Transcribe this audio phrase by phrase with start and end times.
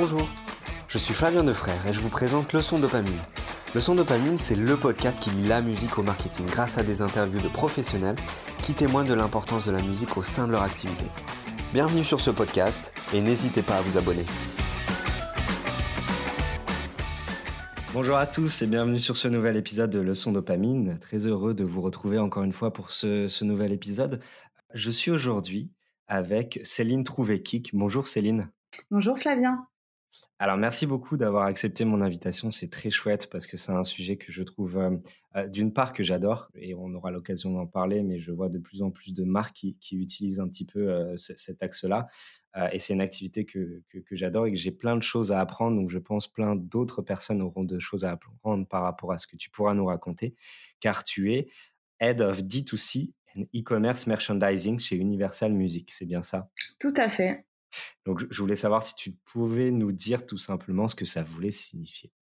[0.00, 0.26] Bonjour,
[0.88, 3.20] je suis Flavien Defrère et je vous présente Leçon Dopamine.
[3.74, 7.42] Leçon Dopamine, c'est le podcast qui lie la musique au marketing grâce à des interviews
[7.42, 8.16] de professionnels
[8.62, 11.04] qui témoignent de l'importance de la musique au sein de leur activité.
[11.74, 14.24] Bienvenue sur ce podcast et n'hésitez pas à vous abonner.
[17.92, 20.98] Bonjour à tous et bienvenue sur ce nouvel épisode de Leçon Dopamine.
[20.98, 24.22] Très heureux de vous retrouver encore une fois pour ce, ce nouvel épisode.
[24.72, 25.70] Je suis aujourd'hui
[26.08, 27.72] avec Céline Trouvé-Kick.
[27.74, 28.48] Bonjour Céline.
[28.90, 29.66] Bonjour Flavien.
[30.42, 34.16] Alors merci beaucoup d'avoir accepté mon invitation, c'est très chouette parce que c'est un sujet
[34.16, 34.96] que je trouve euh,
[35.36, 38.58] euh, d'une part que j'adore et on aura l'occasion d'en parler, mais je vois de
[38.58, 42.06] plus en plus de marques qui, utilisent un petit peu euh, cet axe-là
[42.72, 45.76] et c'est une activité que, que, j'adore et que j'ai plein de choses à apprendre,
[45.76, 49.28] donc je pense plein d'autres personnes auront de choses à apprendre par rapport à ce
[49.28, 50.34] que tu pourras nous raconter,
[50.80, 51.48] car tu es
[52.00, 56.50] Head of D2C and E-Commerce Merchandising chez Universal Music, c'est bien ça?
[56.80, 57.44] Tout à fait.
[58.06, 61.50] Donc, je voulais savoir si tu pouvais nous dire tout simplement ce que ça voulait
[61.50, 62.12] signifier.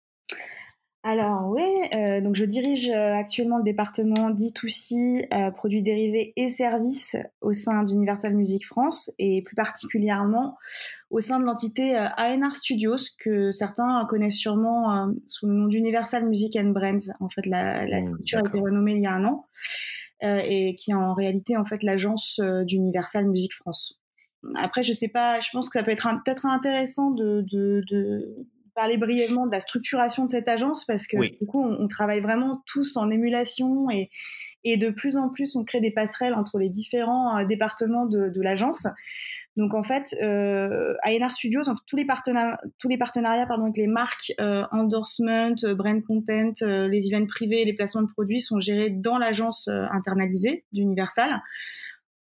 [1.04, 1.62] Alors oui,
[1.94, 7.52] euh, donc je dirige euh, actuellement le département D2C, euh, produits dérivés et services au
[7.52, 10.58] sein d'Universal Music France et plus particulièrement
[11.10, 16.56] au sein de l'entité ANR Studios que certains connaissent sûrement sous le nom d'Universal Music
[16.56, 17.14] and Brands.
[17.20, 19.46] En fait, la, la mmh, structure a été renommée il y a un an
[20.20, 23.97] et qui est en réalité en fait l'agence d'Universal Music France.
[24.56, 27.44] Après, je sais pas, je pense que ça peut être peut-être intéressant de,
[28.74, 32.62] parler brièvement de la structuration de cette agence parce que du coup, on, travaille vraiment
[32.64, 34.08] tous en émulation et,
[34.62, 38.40] et de plus en plus, on crée des passerelles entre les différents euh, départements de,
[38.40, 38.86] l'agence.
[39.58, 43.88] Donc en fait, euh, ANR Studios, tous les partenariats, tous les partenariats pardon, avec les
[43.88, 48.90] marques, euh, endorsement, euh, brand content, les events privés, les placements de produits sont gérés
[48.90, 51.42] dans l'agence internalisée d'Universal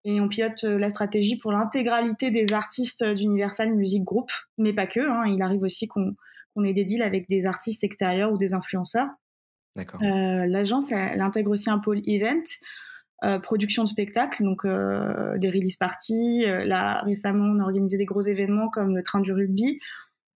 [0.04, 4.86] et on pilote euh, la stratégie pour l'intégralité des artistes d'Universal Music Group, mais pas
[4.86, 5.00] que.
[5.00, 5.24] Hein.
[5.26, 6.14] Il arrive aussi qu'on
[6.64, 9.08] ait des deals avec des artistes extérieurs ou des influenceurs.
[9.76, 10.00] D'accord.
[10.02, 12.42] Euh, L'agence, elle, intègre aussi un pôle event,
[13.24, 16.44] euh, production de spectacles, donc euh, des release parties.
[16.46, 19.80] Euh, là, récemment, on a organisé des gros événements comme le Train du rugby.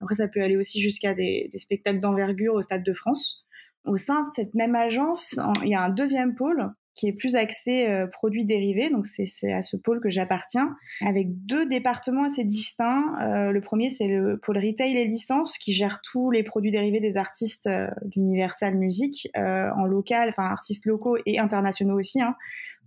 [0.01, 3.47] Après, ça peut aller aussi jusqu'à des, des, spectacles d'envergure au Stade de France.
[3.85, 7.37] Au sein de cette même agence, il y a un deuxième pôle qui est plus
[7.37, 8.91] axé euh, produits dérivés.
[8.91, 13.15] Donc c'est à ce pôle que j'appartiens, avec deux départements assez distincts.
[13.23, 17.01] Euh, le premier c'est le pôle retail et licences qui gère tous les produits dérivés
[17.01, 22.21] des artistes euh, d'Universal Music en local, enfin artistes locaux et internationaux aussi.
[22.21, 22.35] Hein.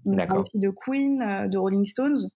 [0.06, 2.30] On aussi de Queen, de Rolling Stones.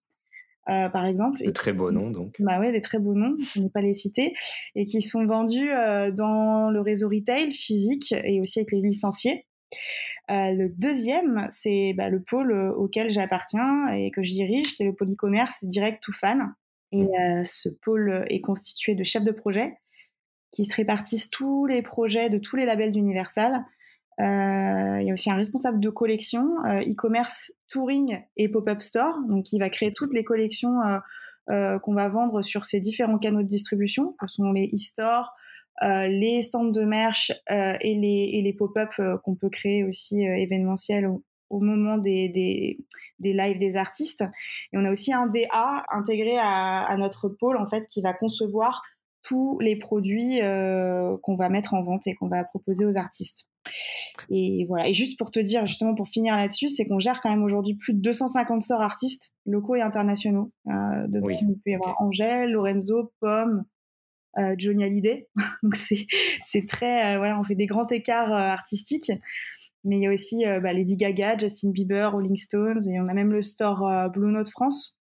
[0.66, 1.44] par exemple.
[1.44, 2.36] De très beaux noms, donc.
[2.40, 4.34] Bah ouais, des très beaux noms, je ne pas les citer,
[4.76, 5.70] et qui sont vendus
[6.16, 9.46] dans le réseau retail physique et aussi avec les licenciés.
[10.30, 14.84] Euh, le deuxième, c'est bah, le pôle euh, auquel j'appartiens et que je dirige, qui
[14.84, 16.54] est le pôle e-commerce direct to fan.
[16.92, 17.08] Et mmh.
[17.08, 19.78] euh, ce pôle est constitué de chefs de projet
[20.52, 23.64] qui se répartissent tous les projets de tous les labels d'Universal.
[24.18, 29.60] il y a aussi un responsable de collection, e-commerce, touring et pop-up store, donc qui
[29.60, 30.80] va créer toutes les collections
[31.48, 35.32] qu'on va vendre sur ces différents canaux de distribution, que sont les e-stores,
[35.82, 40.24] les stands de merch euh, et les, et les pop-up euh, qu'on peut créer aussi
[40.24, 41.10] événementiels
[41.50, 42.78] au, moment des, des,
[43.20, 44.24] des, lives des artistes.
[44.74, 48.14] Et on a aussi un DA intégré à, à notre pôle en fait qui va
[48.14, 48.84] concevoir
[49.22, 50.40] tous les produits
[51.22, 53.50] qu'on va mettre en vente et qu'on va proposer aux artistes.
[54.30, 54.88] Et voilà.
[54.88, 57.76] Et juste pour te dire, justement, pour finir là-dessus, c'est qu'on gère quand même aujourd'hui
[57.76, 60.52] plus de 250 sorts artistes locaux et internationaux.
[60.68, 61.38] Euh, oui.
[61.42, 63.66] Il peut y avoir Angèle, Lorenzo, Pomme,
[64.38, 65.28] euh, Johnny Hallyday.
[65.64, 69.12] Donc c'est très euh, voilà, on fait des grands écarts euh, artistiques.
[69.86, 73.14] Mais il y a aussi bah, Lady Gaga, Justin Bieber, Rolling Stones et on a
[73.14, 75.00] même le store Blue Note France.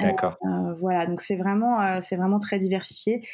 [0.00, 0.36] D'accord.
[0.80, 3.24] voilà, donc c'est vraiment c'est vraiment très diversifié.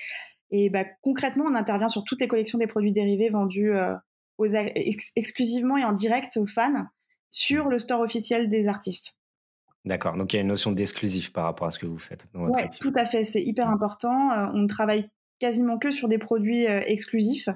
[0.51, 3.73] Et bah, concrètement, on intervient sur toutes les collections des produits dérivés vendus
[4.37, 4.47] aux,
[5.17, 6.89] exclusivement et en direct aux fans
[7.31, 9.17] sur le store officiel des artistes.
[9.85, 12.27] D'accord, donc il y a une notion d'exclusif par rapport à ce que vous faites.
[12.35, 14.31] Oui, tout à fait, c'est hyper important.
[14.31, 17.49] Euh, on ne travaille quasiment que sur des produits euh, exclusifs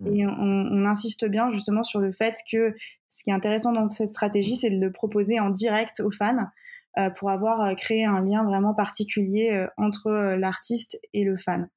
[0.00, 0.06] mmh.
[0.08, 2.74] et on, insiste bien justement sur le fait que
[3.08, 6.50] ce qui est intéressant dans cette stratégie, c'est de le proposer en direct aux fans
[6.98, 11.70] euh, pour avoir créé un lien vraiment particulier entre l'artiste et le fan.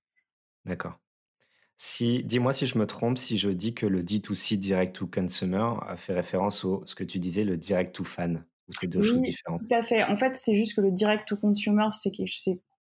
[0.65, 0.99] D'accord.
[1.77, 5.75] Si, dis-moi si je me trompe, si je dis que le D2C, direct to consumer,
[5.95, 8.45] fait référence au ce que tu disais, le direct to fan.
[8.69, 10.03] Ou c'est deux choses différentes Tout à fait.
[10.03, 12.11] En fait, c'est juste que le direct to consumer, c'est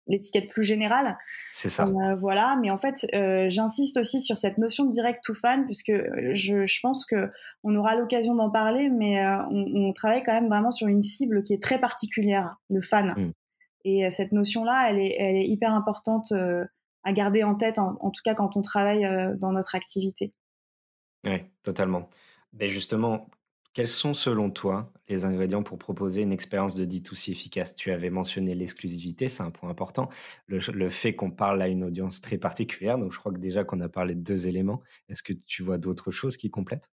[0.07, 1.17] l'étiquette plus générale.
[1.51, 1.85] C'est ça.
[1.85, 5.65] Euh, voilà, mais en fait, euh, j'insiste aussi sur cette notion de direct to fan,
[5.65, 7.31] puisque euh, je, je pense que
[7.63, 11.43] on aura l'occasion d'en parler, mais on, on, travaille quand même vraiment sur une cible
[11.43, 13.13] qui est très particulière, le fan.
[13.15, 13.31] Mmh.
[13.85, 16.31] Et cette notion-là, elle est, elle est hyper importante
[17.03, 19.05] à garder en tête, en, tout cas quand on travaille
[19.37, 20.31] dans notre activité.
[21.25, 22.09] Oui, totalement.
[22.53, 23.27] Mais justement,
[23.73, 27.75] quels sont selon toi les ingrédients pour proposer une expérience de D2C efficace?
[27.75, 30.09] Tu avais mentionné l'exclusivité, c'est un point important.
[30.47, 33.81] Le, fait qu'on parle à une audience très particulière, donc je crois que déjà qu'on
[33.81, 34.81] a parlé de deux éléments.
[35.09, 36.91] Est-ce que tu vois d'autres choses qui complètent?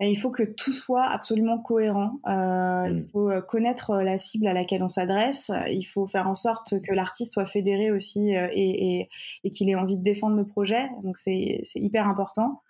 [0.00, 2.20] Il faut que tout soit absolument cohérent.
[2.26, 3.08] Euh, il mmh.
[3.12, 5.50] faut euh, connaître euh, la cible à laquelle on s'adresse.
[5.70, 9.08] Il faut faire en sorte que l'artiste soit fédéré aussi et,
[9.52, 10.88] qu'il ait envie de défendre le projet.
[11.02, 12.60] Donc c'est hyper important.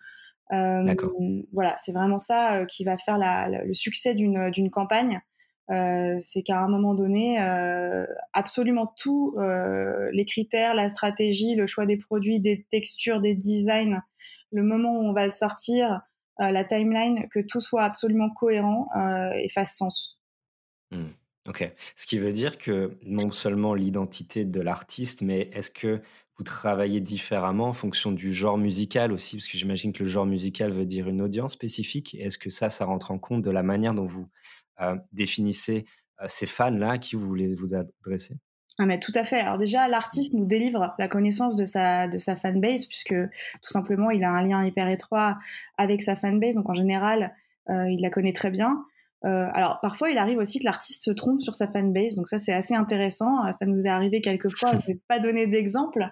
[1.53, 5.21] Voilà, c'est vraiment ça qui va faire le succès d'une campagne.
[5.69, 7.39] c'est qu'à un moment donné,
[8.33, 9.37] absolument tous
[10.13, 14.01] les critères, la stratégie, le choix des produits, des textures, des designs,
[14.53, 16.03] le moment où on va le sortir,
[16.39, 18.89] la timeline, que tout soit absolument cohérent
[19.35, 20.21] et fasse sens.
[20.91, 21.07] Mmh.
[21.47, 21.67] Ok.
[21.95, 26.01] Ce qui veut dire que non seulement l'identité de l'artiste, mais est-ce que
[26.37, 29.37] vous travaillez différemment en fonction du genre musical aussi?
[29.37, 32.17] Parce que j'imagine que le genre musical veut dire une audience spécifique.
[32.19, 34.29] Est-ce que ça, ça rentre en compte de la manière dont vous
[34.81, 35.85] euh, définissez
[36.27, 38.37] ces fans-là à qui vous voulez vous adresser?
[38.79, 39.41] Ah mais tout à fait.
[39.41, 44.11] Alors déjà, l'artiste nous délivre la connaissance de sa, de sa fanbase, puisque tout simplement,
[44.11, 45.39] il a un lien hyper étroit
[45.79, 46.57] avec sa fanbase.
[46.57, 47.35] Donc en général,
[47.71, 48.85] euh, il la connaît très bien.
[49.25, 52.39] Euh, alors parfois, il arrive aussi que l'artiste se trompe sur sa fanbase, donc ça
[52.39, 53.51] c'est assez intéressant.
[53.53, 54.71] Ça nous est arrivé quelquefois.
[54.81, 56.07] Je vais pas donner d'exemple,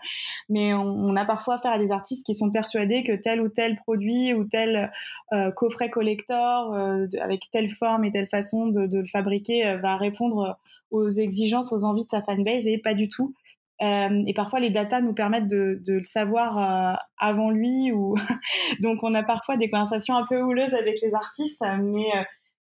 [0.48, 3.76] mais on, a parfois affaire à des artistes qui sont persuadés que tel ou tel
[3.76, 4.90] produit ou tel
[5.32, 6.74] euh, coffret collector
[7.20, 10.58] avec telle forme et telle façon de, de le fabriquer va répondre
[10.90, 13.34] aux exigences, aux envies de sa fanbase et pas du tout.
[13.82, 17.90] Euh, et parfois, les datas nous permettent de, le savoir euh, avant lui.
[17.92, 18.14] Ou
[18.80, 22.22] Donc, on a parfois des conversations un peu houleuses avec les artistes, mais, euh,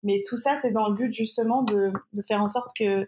[0.08, 1.92] mais tout ça, c'est dans le but justement de,
[2.28, 3.08] faire en sorte que,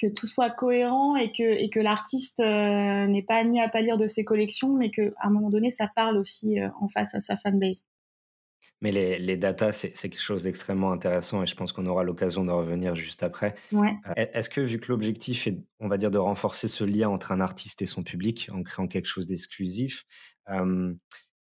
[0.00, 4.06] que tout soit cohérent et que, et que l'artiste n'ait pas ni à pâlir de
[4.06, 7.84] ses collections, mais qu'à un moment donné, ça parle aussi en face à sa fanbase.
[8.82, 12.44] Mais les, les datas, c'est quelque chose d'extrêmement intéressant et je pense qu'on aura l'occasion
[12.44, 13.54] de revenir juste après.
[13.72, 13.94] Ouais.
[14.16, 17.32] Euh, est-ce que vu que l'objectif est, on va dire, de renforcer ce lien entre
[17.32, 20.04] un artiste et son public en créant quelque chose d'exclusif,
[20.48, 20.94] euh,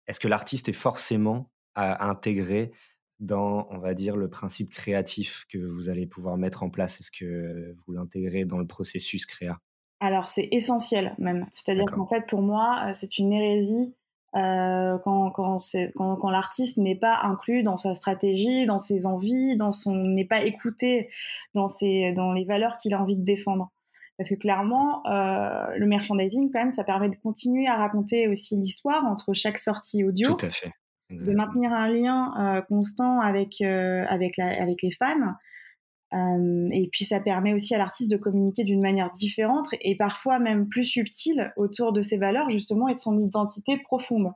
[0.07, 2.71] est-ce que l'artiste est forcément à, intégrer
[3.19, 6.99] dans, on va dire, le principe créatif que vous allez pouvoir mettre en place?
[6.99, 9.59] Est-ce que vous l'intégrez dans le processus créa?
[9.99, 11.45] Alors c'est essentiel même.
[11.51, 13.93] C'est-à-dire qu'en fait, pour moi, euh, c'est une hérésie
[14.35, 15.57] euh, quand, quand,
[15.95, 20.25] quand, quand l'artiste n'est pas inclus dans sa stratégie, dans ses envies, dans son n'est
[20.25, 21.09] pas écouté
[21.53, 23.71] dans ses dans les valeurs qu'il a envie de défendre.
[24.17, 28.57] Parce que clairement, euh, le merchandising, quand même, ça permet de continuer à raconter aussi
[28.57, 30.35] l'histoire entre chaque sortie audio.
[30.35, 30.73] Tout à fait.
[31.09, 35.33] De maintenir un lien euh, constant avec, euh, avec, la, avec les fans.
[36.13, 40.39] Euh, et puis ça permet aussi à l'artiste de communiquer d'une manière différente et parfois
[40.39, 44.31] même plus subtile autour de ses valeurs justement et de son identité profonde.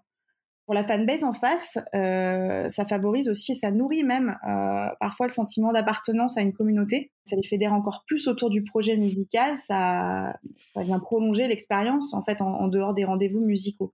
[0.65, 5.27] Pour la fanbase en face, euh, ça favorise aussi et ça nourrit même euh, parfois
[5.27, 7.11] le sentiment d'appartenance à une communauté.
[7.25, 10.33] Ça les fédère encore plus autour du projet musical, ça,
[10.77, 13.93] vient prolonger l'expérience en fait en dehors des rendez-vous musicaux.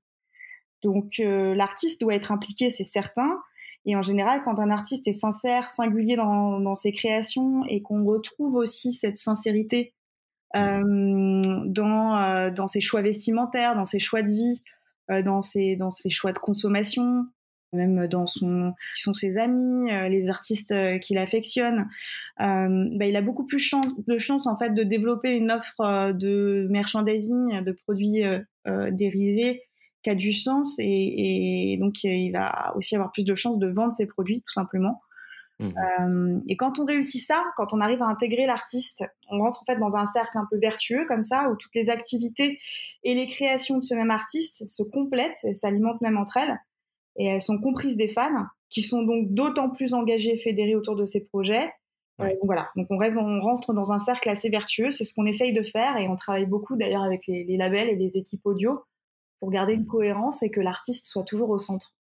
[0.81, 3.39] Donc l'artiste doit être impliqué, c'est certain,
[3.85, 8.55] et en général, quand un artiste est sincère, singulier dans, ses créations et qu'on retrouve
[8.55, 9.93] aussi cette sincérité
[10.55, 14.63] euh, dans, euh, dans ses choix vestimentaires, dans ses choix de vie,
[15.11, 17.25] euh, dans, ses, dans ses choix de consommation,
[17.71, 21.87] même dans son, qui sont ses amis, les artistes qu'il affectionne,
[22.37, 23.73] bah, il a beaucoup plus
[24.07, 28.23] de chances en fait de développer une offre de merchandising, de produits
[28.65, 29.68] dérivés
[30.03, 33.93] qui a du sens et, donc il va aussi avoir plus de chances de vendre
[33.93, 35.01] ses produits tout simplement.
[35.59, 35.73] Mmh.
[35.99, 39.65] Euh, et quand on réussit ça, quand on arrive à intégrer l'artiste, on rentre en
[39.65, 42.59] fait dans un cercle un peu vertueux comme ça, où toutes les activités
[43.03, 46.57] et les créations de ce même artiste se complètent et s'alimentent même entre elles,
[47.17, 50.95] et elles sont comprises des fans, qui sont donc d'autant plus engagés et fédérés autour
[50.95, 51.69] de ces projets.
[52.21, 55.13] Euh, donc voilà, donc on, reste, on rentre dans un cercle assez vertueux, c'est ce
[55.13, 58.17] qu'on essaye de faire, et on travaille beaucoup d'ailleurs avec les, les labels et les
[58.17, 58.79] équipes audio
[59.39, 61.93] pour garder une cohérence et que l'artiste soit toujours au centre.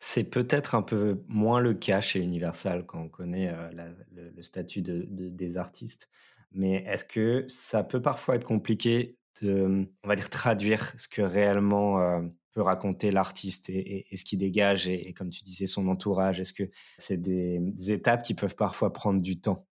[0.00, 3.70] C'est peut-être un peu moins le cas chez Universal quand on connaît euh,
[4.12, 6.10] le, statut de, des artistes.
[6.52, 11.22] Mais est-ce que ça peut parfois être compliqué de, on va dire, traduire ce que
[11.22, 12.20] réellement euh,
[12.52, 16.40] peut raconter l'artiste et, ce qui dégage et, comme tu disais, son entourage?
[16.40, 16.64] Est-ce que
[16.98, 19.66] c'est des, étapes qui peuvent parfois prendre du temps?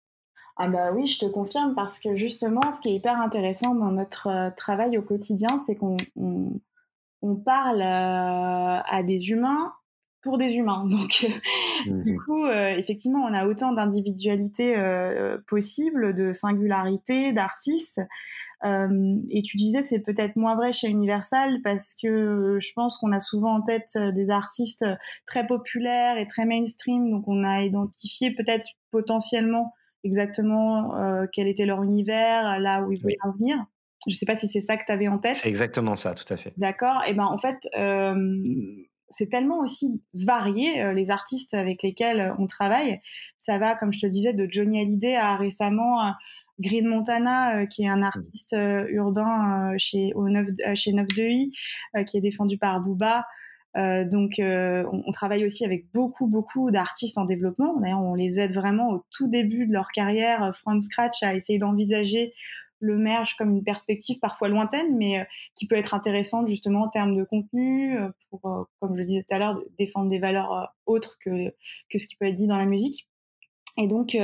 [0.60, 3.92] Ah bah oui, je te confirme parce que justement, ce qui est hyper intéressant dans
[3.92, 9.72] notre euh, travail au quotidien, c'est qu'on on, parle euh, à des humains
[10.20, 10.84] pour des humains.
[10.90, 11.26] Donc,
[11.86, 14.74] du mmh coup, effectivement, on a autant d'individualités
[15.46, 18.00] possibles, de singularités, d'artistes.
[18.64, 23.20] et tu disais, c'est peut-être moins vrai chez Universal parce que je pense qu'on a
[23.20, 24.84] souvent en tête des artistes
[25.24, 27.10] très populaires et très mainstream.
[27.10, 29.72] Donc, on a identifié peut-être potentiellement
[30.08, 30.92] exactement
[31.32, 33.56] quel était leur univers, là où ils voulaient en venir.
[34.06, 35.34] Je ne sais pas si c'est ça que tu avais en tête.
[35.36, 36.52] C'est exactement ça, tout à fait.
[36.56, 37.02] D'accord.
[37.06, 37.58] Et ben en fait,
[39.10, 43.00] c'est tellement aussi varié euh, les artistes avec lesquels euh, on travaille.
[43.36, 46.10] Ça va, comme je te le disais, de Johnny Hallyday à récemment euh,
[46.60, 48.02] Green Montana, qui est un mmh.
[48.02, 48.56] artiste
[48.88, 51.52] urbain chez, au 9, chez 9 i
[52.04, 53.24] qui est défendu par Booba.
[53.74, 57.78] Donc, on, on, travaille aussi avec beaucoup, beaucoup d'artistes en développement.
[57.80, 61.58] D'ailleurs, on les aide vraiment au tout début de leur carrière, from scratch, à essayer
[61.58, 62.32] d'envisager
[62.80, 66.88] le merge comme une perspective parfois lointaine, mais euh, qui peut être intéressante justement en
[66.88, 70.18] termes de contenu, euh, pour, euh, comme je le disais tout à l'heure, défendre des
[70.18, 71.54] valeurs autres que,
[71.90, 73.08] que ce qui peut être dit dans la musique.
[73.78, 74.16] Et donc,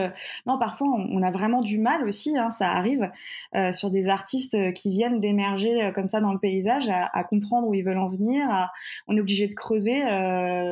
[0.47, 3.11] non, parfois, on, a vraiment du mal aussi, hein, ça arrive,
[3.73, 7.85] sur des artistes qui viennent d'émerger comme ça dans le paysage, à, comprendre où ils
[7.85, 8.49] veulent en venir.
[9.07, 10.01] on est obligé de creuser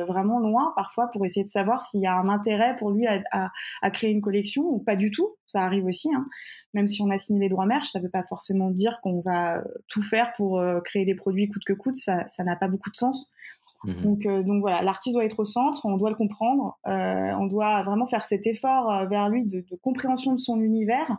[0.05, 3.89] vraiment loin, parfois, pour essayer de savoir s'il y a un intérêt pour lui à,
[3.91, 5.35] créer une collection ou pas du tout.
[5.47, 6.13] Ça arrive aussi.
[6.13, 6.25] Hein
[6.73, 9.21] même si on a signé les droits merch, ça ne veut pas forcément dire qu'on
[9.21, 11.95] va euh, tout faire pour euh, créer des produits coûte que coûte.
[11.95, 13.33] Ça n'a pas beaucoup de sens.
[13.83, 17.47] Mmh donc, euh, donc voilà, l'artiste doit être au centre, on doit le comprendre, on
[17.47, 21.17] doit vraiment faire cet effort vers lui de, compréhension de son univers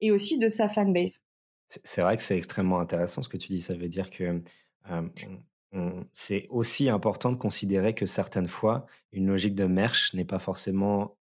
[0.00, 1.20] et aussi de sa fanbase.
[1.68, 3.60] C'est vrai que c'est extrêmement intéressant ce que tu dis.
[3.60, 4.42] Ça veut dire que
[6.14, 11.16] c'est aussi important de considérer que certaines fois, une logique de merch n'est pas forcément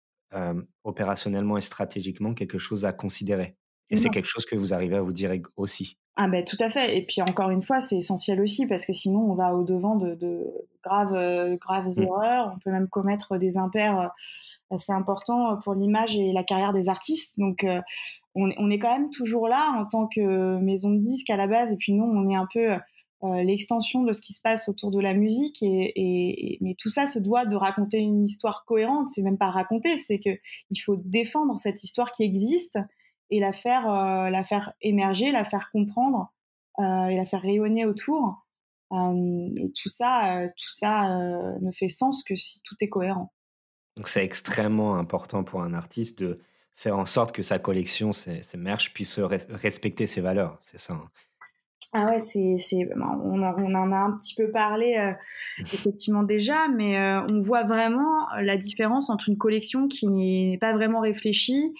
[0.83, 3.55] opérationnellement et stratégiquement quelque chose à considérer.
[3.89, 5.97] Et c'est quelque chose que vous arrivez à vous dire aussi.
[6.17, 6.97] Ah ben tout à fait.
[6.97, 9.95] Et puis encore une fois, c'est essentiel aussi parce que sinon on va au devant
[9.95, 10.17] de,
[10.81, 12.03] graves, euh, graves mmh.
[12.03, 12.53] erreurs.
[12.55, 14.07] On peut même commettre des impairs euh,
[14.71, 17.37] assez importants pour l'image et la carrière des artistes.
[17.37, 17.81] Donc euh,
[18.33, 21.73] on, est quand même toujours là en tant que maison de disques à la base.
[21.73, 22.75] Et puis nous, on est un peu
[23.43, 25.57] l'extension de ce qui se passe autour de la musique.
[25.61, 29.07] Et, mais tout ça se doit de raconter une histoire cohérente.
[29.09, 30.31] C'est même pas raconter, c'est que
[30.69, 32.77] il faut défendre cette histoire qui existe
[33.29, 36.31] et la faire, euh, la faire émerger, la faire comprendre
[36.79, 38.45] euh, et la faire rayonner autour.
[38.91, 41.09] Euh, et tout ça, tout ça
[41.61, 43.33] ne fait sens que si tout est cohérent.
[43.97, 46.39] Donc c'est extrêmement important pour un artiste de
[46.75, 50.57] faire en sorte que sa collection, ses, ses merch, puisse respecter ses valeurs.
[50.61, 50.93] C'est ça.
[50.93, 51.09] Hein?
[51.93, 55.13] Ah ouais, c'est, c'est, on, on, en a un petit peu parlé
[55.59, 60.99] effectivement déjà, mais on voit vraiment la différence entre une collection qui n'est pas vraiment
[60.99, 61.73] réfléchie,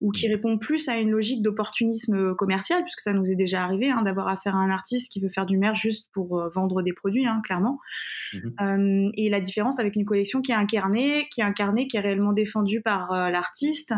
[0.00, 3.90] ou qui répond plus à une logique d'opportunisme commercial, puisque ça nous est déjà arrivé
[3.90, 6.82] hein, d'avoir affaire à un artiste qui veut faire du merch juste pour euh, vendre
[6.82, 7.78] des produits, hein, clairement.
[8.32, 8.54] Mhm.
[8.60, 12.00] Euh, et la différence avec une collection qui est incarnée, qui est incarnée, qui est
[12.00, 13.94] réellement défendue par euh, l'artiste,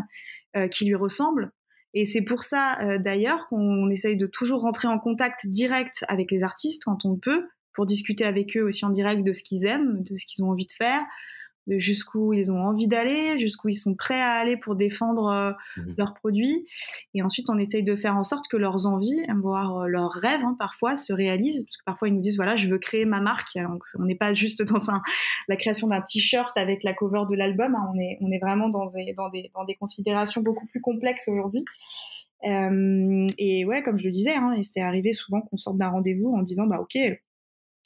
[0.71, 1.50] qui lui ressemble.
[1.94, 6.42] Et c'est pour ça, d'ailleurs, qu'on essaye de toujours rentrer en contact direct avec les
[6.42, 10.02] artistes quand on peut, pour discuter avec eux aussi en direct de ce qu'ils aiment,
[10.02, 11.00] de ce qu'ils ont envie de faire,
[11.66, 15.52] de jusqu'où ils ont envie d'aller, jusqu'où ils sont prêts à aller pour défendre euh,
[15.76, 16.66] mmh leurs produits.
[17.14, 20.40] Et ensuite, on essaye de faire en sorte que leurs envies, voire euh, leurs rêves,
[20.42, 21.64] hein, parfois, se réalisent.
[21.64, 23.54] Parce que parfois, ils nous disent, voilà, je veux créer ma marque.
[23.57, 25.02] Donc, on n'est pas juste dans un,
[25.49, 27.75] la création d'un t-shirt avec la cover de l'album.
[27.75, 27.90] Hein.
[27.95, 31.28] On, est, on est vraiment dans des, dans, des, dans des considérations beaucoup plus complexes
[31.28, 31.64] aujourd'hui.
[32.45, 36.35] Euh, et ouais, comme je le disais, hein, c'est arrivé souvent qu'on sorte d'un rendez-vous
[36.35, 36.99] en disant, bah ok,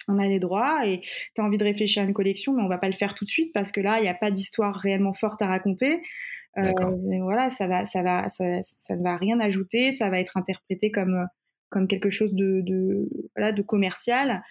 [0.09, 1.01] on a les droits et
[1.35, 3.25] tu as envie de réfléchir à une collection, mais on va pas le faire tout
[3.25, 6.01] de suite parce que là, il n'y a pas d'histoire réellement forte à raconter.
[6.59, 6.73] Euh,
[7.23, 10.91] voilà, ça va, ça va, ça, ça, ne va rien ajouter, ça va être interprété
[10.91, 11.27] comme
[11.69, 14.43] comme quelque chose de, de voilà, de commercial.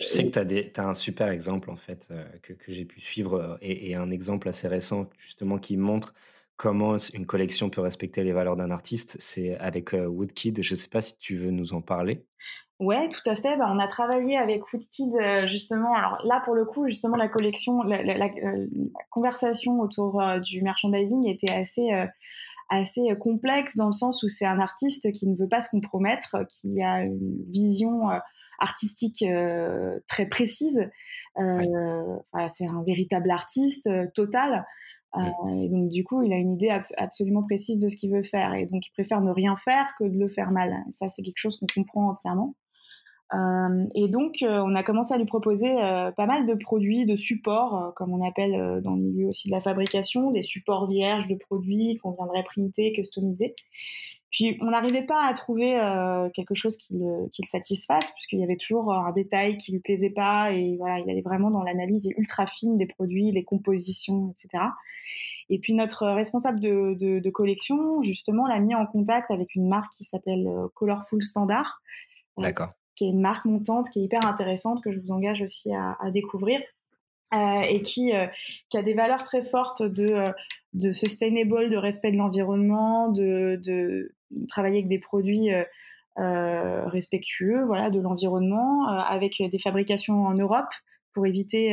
[0.00, 3.00] Je sais que tu as, un super exemple en fait euh, que, que j'ai pu
[3.00, 6.14] suivre euh, et, et, un exemple assez récent justement qui montre
[6.56, 9.16] comment une collection peut respecter les valeurs d'un artiste.
[9.18, 10.62] C'est avec Woodkid.
[10.62, 12.24] Je ne sais pas si tu veux nous en parler.
[12.80, 13.56] Ouais, tout à fait.
[13.56, 15.94] Bah, on a travaillé avec Woodkid euh, justement.
[15.94, 18.66] Alors là, pour le coup, justement, la collection, la, euh,
[19.10, 21.90] conversation autour euh, du merchandising était assez
[22.70, 26.38] assez complexe dans le sens où c'est un artiste qui ne veut pas se compromettre,
[26.48, 28.08] qui a une vision
[28.58, 29.24] artistique
[30.08, 30.90] très précise.
[31.36, 34.64] c'est un véritable artiste total.
[35.16, 38.54] et donc du coup, il a une idée absolument précise de ce qu'il veut faire,
[38.54, 40.74] et donc il préfère ne rien faire que de le faire mal.
[40.90, 42.54] ça, c'est quelque chose qu'on comprend entièrement.
[43.32, 47.06] Euh, et donc, euh, on a commencé à lui proposer euh, pas mal de produits,
[47.06, 51.26] de supports, comme on appelle dans le milieu aussi de la fabrication, des supports vierges
[51.28, 53.54] de produits qu'on viendrait printer, customiser.
[54.30, 55.78] Puis on n'arrivait pas à trouver
[56.34, 60.50] quelque chose qui le, satisfasse, puisqu'il y avait toujours un détail qui lui plaisait pas,
[60.50, 64.64] et voilà, il allait vraiment dans l'analyse ultra fine des produits, les compositions, etc.
[65.50, 70.02] Et puis notre responsable de, collection, justement, l'a mis en contact avec une marque qui
[70.02, 71.80] s'appelle Colorful Standard.
[72.36, 72.72] D'accord.
[72.96, 76.10] Qui est une marque montante, qui est hyper intéressante, que je vous engage aussi à,
[76.10, 76.60] découvrir.
[77.32, 78.26] Euh, et qui, euh,
[78.68, 80.32] qui a des valeurs très fortes de,
[80.84, 84.12] euh, sustainable, de respect de l'environnement, de,
[84.48, 85.50] travailler avec des produits
[86.16, 90.72] respectueux voilà, de l'environnement, avec des fabrications en Europe
[91.12, 91.70] pour éviter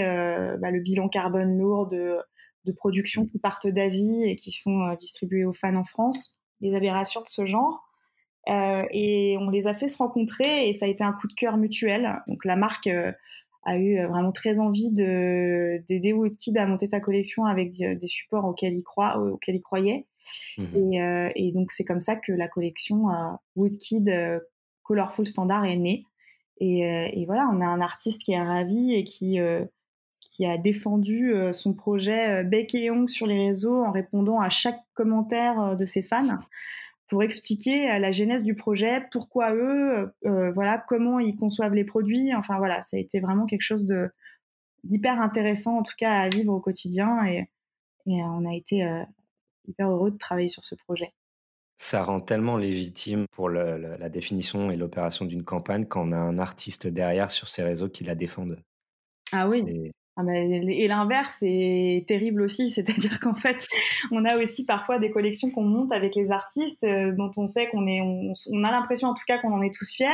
[0.60, 2.18] bah, le bilan carbone lourd de,
[2.66, 7.22] de production qui partent d'Asie et qui sont distribuées aux fans en France, des aberrations
[7.22, 7.91] de ce genre.
[8.50, 11.34] Euh, et on les a fait se rencontrer et ça a été un coup de
[11.34, 12.22] cœur mutuel.
[12.28, 13.12] Donc la marque euh,
[13.64, 18.46] a eu euh, vraiment très envie d'aider Woodkid à monter sa collection avec des supports
[18.46, 20.06] auxquels il, croit, auxquels il croyait.
[20.58, 23.06] Mmh et, euh, et, donc, c'est comme ça que la collection
[23.56, 24.42] Woodkid
[24.84, 26.06] Colorful Standard est née.
[26.60, 29.40] Et, et, voilà, on a un artiste qui est ravi et qui,
[30.20, 34.80] qui a défendu son projet bec et ongle sur les réseaux en répondant à chaque
[34.94, 36.38] commentaire de ses fans
[37.12, 42.34] pour expliquer la genèse du projet, pourquoi eux, euh, voilà, comment ils conçoivent les produits.
[42.34, 44.10] Enfin voilà, ça a été vraiment quelque chose de
[44.86, 47.50] d'hyper intéressant en tout cas à vivre au quotidien et,
[48.06, 49.04] et on a été euh,
[49.68, 51.12] hyper heureux de travailler sur ce projet.
[51.78, 56.14] Ça rend tellement légitime pour le, le, la définition et l'opération d'une campagne quand on
[56.14, 58.64] a un artiste derrière sur ses réseaux qui la défendent.
[59.34, 59.92] Ah oui.
[60.28, 63.68] Ah et l'inverse est terrible aussi, c'est-à-dire qu'en fait,
[64.12, 67.68] on a aussi parfois des collections qu'on monte avec les artistes euh, dont on sait
[67.70, 70.08] qu'on est, on, on a l'impression en tout cas qu'on en est tous fiers.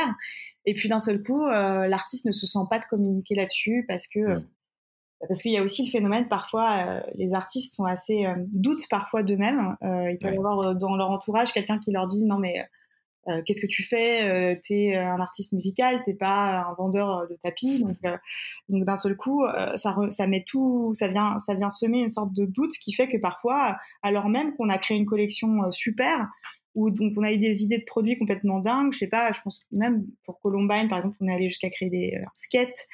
[0.68, 4.06] Et puis d'un seul coup, euh, l'artiste ne se sent pas de communiquer là-dessus parce
[4.06, 4.44] que mmh.
[5.26, 8.86] parce qu'il y a aussi le phénomène parfois, euh, les artistes sont assez euh, doutent
[8.90, 9.76] parfois d'eux-mêmes.
[9.82, 10.38] Euh, ils peuvent ouais.
[10.38, 12.68] avoir dans leur entourage quelqu'un qui leur dit non mais
[13.28, 14.22] euh, qu'est-ce que tu fais?
[14.22, 17.82] Euh, T'es un artiste musical, t'es pas un vendeur de tapis.
[17.82, 18.16] Donc, euh,
[18.68, 19.44] donc d'un seul coup,
[19.74, 22.92] ça, re, ça met tout, ça vient, ça vient semer une sorte de doute qui
[22.92, 26.28] fait que parfois, alors même qu'on a créé une collection super,
[26.74, 28.92] où donc on a eu des idées de produits complètement dingues.
[28.92, 31.90] Je sais pas, je pense même pour Columbine, par exemple, on est allé jusqu'à créer
[31.90, 32.86] des skates.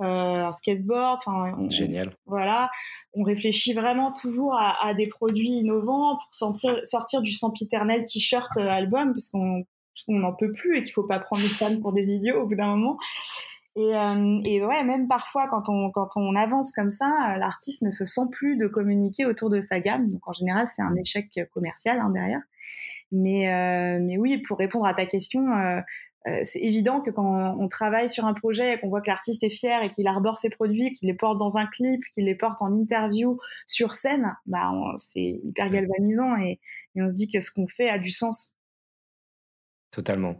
[0.00, 1.18] Euh, un skateboard.
[1.26, 2.14] Enfin, Génial.
[2.26, 2.70] Voilà,
[3.14, 8.56] on réfléchit vraiment toujours à, à des produits innovants pour sentir, sortir du sempiternel t-shirt
[8.58, 9.64] euh, album, parce qu'on
[10.08, 12.46] on n'en peut plus et qu'il faut pas prendre les fans pour des idiots au
[12.46, 12.98] bout d'un moment.
[13.76, 17.82] Et, euh, et, ouais, même parfois, quand on, quand on avance comme ça, euh, l'artiste
[17.82, 20.08] ne se sent plus de communiquer autour de sa gamme.
[20.08, 22.40] Donc, en général, c'est un échec commercial hein, derrière.
[23.12, 25.48] Mais, euh, mais oui, pour répondre à ta question,
[26.28, 29.44] euh, c'est évident que quand on travaille sur un projet et qu'on voit que l'artiste
[29.44, 32.34] est fier et qu'il arbore ses produits, qu'il les porte dans un clip, qu'il les
[32.34, 36.58] porte en interview sur scène, bah c'est hyper galvanisant et
[36.96, 38.57] on se dit que ce qu'on fait a du sens
[39.98, 40.36] Totalement.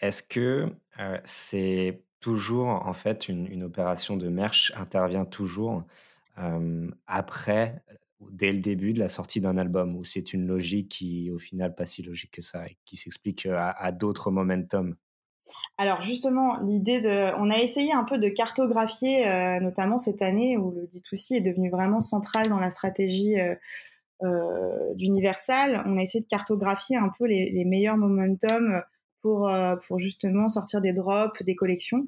[0.00, 0.64] Est-ce que
[1.24, 5.84] c'est toujours, en fait, une, opération de merch intervient toujours
[7.06, 7.82] après,
[8.30, 11.74] dès le début de la sortie d'un album, ou c'est une logique qui, au final,
[11.74, 14.96] pas si logique que ça, qui s'explique à, d'autres momentum?
[15.76, 19.26] Alors justement, l'idée de, on a essayé un peu de cartographier,
[19.60, 23.34] notamment cette année où le D2C est devenu vraiment central dans la stratégie
[24.94, 25.82] d'Universal.
[25.84, 28.82] On a essayé de cartographier un peu les, les meilleurs momentum
[29.24, 32.04] pour, euh, pour justement sortir des drops, des collections.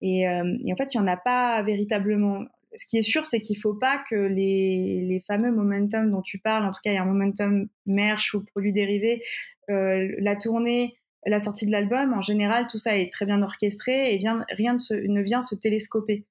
[0.00, 2.46] Et, euh, et en fait, il n'y en a pas véritablement.
[2.74, 6.22] Ce qui est sûr, c'est qu'il ne faut pas que les, les fameux momentum dont
[6.22, 9.22] tu parles, en tout cas, il y a un momentum merch ou produit dérivé,
[9.68, 10.96] euh, la tournée,
[11.26, 14.72] la sortie de l'album, en général, tout ça est très bien orchestré et vient, rien
[14.72, 16.24] ne, se, ne vient se télescoper.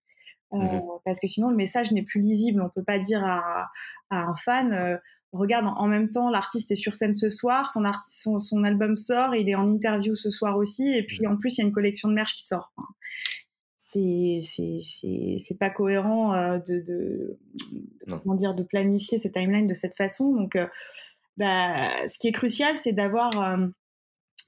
[0.54, 0.82] Euh, mmh.
[1.06, 2.60] Parce que sinon, le message n'est plus lisible.
[2.60, 3.70] On peut pas dire à,
[4.10, 4.98] à un fan, euh,
[5.34, 8.96] regarde, en même temps, l'artiste est sur scène ce soir, son, artiste, son, son, album
[8.96, 11.68] sort, il est en interview ce soir aussi, et puis en plus, il y a
[11.68, 12.72] une collection de merch qui sort.
[12.78, 12.88] Enfin,
[15.40, 17.38] c'est pas cohérent euh, de, de,
[18.08, 20.34] de comment dire de planifier cette timeline de cette façon.
[20.34, 20.68] Donc euh,
[21.38, 23.68] bah, ce qui est crucial c'est d'avoir euh,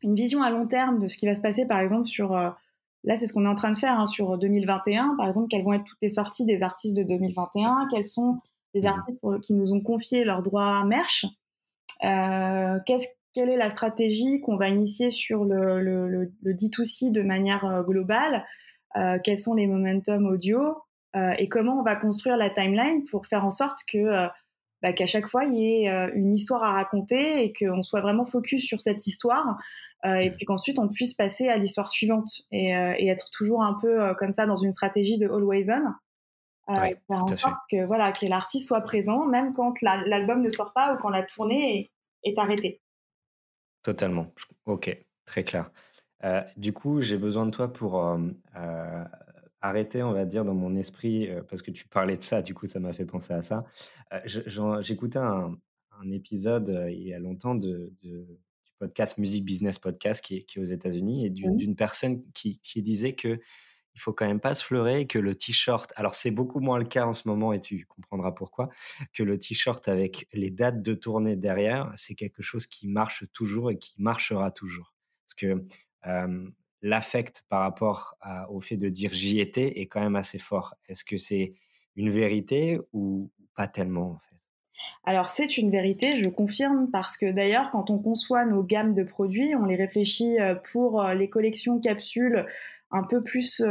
[0.04, 3.16] une vision à long terme de ce qui va se passer par exemple sur là
[3.16, 5.74] c'est ce qu'on est en train de faire hein, sur 2021 par exemple quelles vont
[5.74, 8.40] être toutes les sorties des artistes de 2021 quels sont
[8.76, 8.88] les mmh.
[8.88, 11.26] artistes pour, qui nous ont confié leurs droits merch
[12.04, 17.12] euh, qu'est-ce quelle est la stratégie qu'on va initier sur le, le, le, le D2C
[17.12, 18.46] de manière euh, globale?
[18.96, 20.78] Euh, quels sont les momentum audio?
[21.18, 24.28] Euh, et comment on va construire la timeline pour faire en sorte que
[24.82, 28.26] bah, qu'à chaque fois il y ait une histoire à raconter et qu'on soit vraiment
[28.26, 29.58] focus sur cette histoire
[30.04, 34.14] et puis qu'ensuite on puisse passer à l'histoire suivante et, et, être toujours un peu
[34.16, 35.94] comme ça dans une stratégie de always on.
[36.70, 36.74] Euh,
[37.08, 40.74] faire en sorte que voilà que l'artiste soit présent même quand l'album la, ne sort
[40.74, 41.92] pas ou quand la tournée
[42.24, 42.82] est, est arrêtée.
[43.84, 44.34] Totalement.
[44.66, 45.70] OK, très clair.
[46.24, 48.36] Heu, du coup, j'ai besoin de toi pour, heu,
[49.62, 52.66] arrêter, on va dire, dans mon esprit, parce que tu parlais de ça, du coup,
[52.66, 53.64] ça m'a fait penser à ça.
[54.26, 55.56] J'écoutais un
[56.02, 58.26] un épisode, il y a longtemps de de
[58.66, 62.60] du podcast Music Business Podcast qui est qui est aux États-Unis et d'une personne qui
[62.60, 63.40] qui disait que
[63.96, 66.86] il faut quand même pas se leurrer que le t-shirt alors c'est beaucoup moins le
[66.86, 68.70] cas en ce moment et tu comprendras pourquoi,
[69.14, 73.72] que le t-shirt avec les dates de tournée derrière, c'est quelque chose qui marche toujours
[73.72, 74.94] et qui marchera toujours.
[75.26, 75.66] Parce que,
[76.82, 78.16] l'affect par rapport
[78.50, 80.76] au fait de dire: «J'y étais» est quand même assez fort.
[80.88, 81.54] Est-ce que c'est
[81.96, 84.36] une vérité ou pas tellement, en fait?
[85.04, 89.04] Alors c'est une vérité, je confirme, parce que d'ailleurs, quand on conçoit nos gammes de
[89.04, 90.36] produits, on les réfléchit
[90.72, 92.46] pour les collections capsules
[92.92, 93.64] un peu plus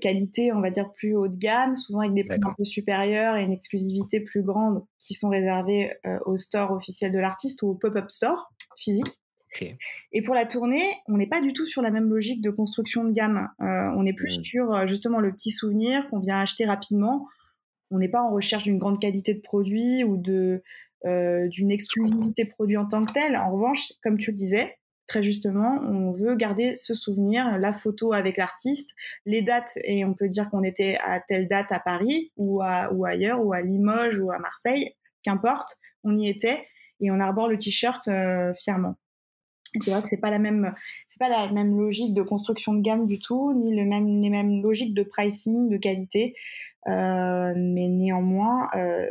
[0.00, 3.36] qualité, on va dire plus haut de gamme, souvent avec des prix un peu supérieurs
[3.36, 5.92] et une exclusivité plus grande qui sont réservées
[6.24, 9.18] au store officiel de l'artiste ou au pop-up store physique.
[10.12, 13.02] Et pour la tournée, on n'est pas du tout sur la même logique de construction
[13.02, 13.48] de gamme.
[13.60, 14.44] Euh, on est plus Mmh.
[14.44, 17.26] sur justement le petit souvenir qu'on vient acheter rapidement
[17.90, 20.62] on n'est pas en recherche d'une grande qualité de produit ou de
[21.06, 23.36] euh, d'une exclusivité produit en tant que tel.
[23.36, 24.76] En revanche, comme tu le disais,
[25.10, 28.94] très justement, on veut garder ce souvenir, la photo avec l'artiste,
[29.26, 32.88] les dates, et on peut dire qu'on était à telle date à Paris ou, à,
[33.04, 34.94] ailleurs, ou à Limoges ou à Marseille,
[35.24, 36.64] qu'importe, on y était,
[37.00, 38.94] et on arbore le t-shirt euh, fièrement.
[39.80, 40.30] C'est vrai que c'est pas
[41.18, 44.62] pas la même logique de construction de gamme du tout, ni le même, les mêmes
[44.62, 46.36] logiques de pricing, de qualité.
[46.88, 49.06] Euh, mais néanmoins, euh,